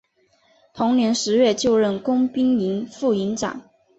[0.73, 3.61] 同年十月就任工兵营副营长。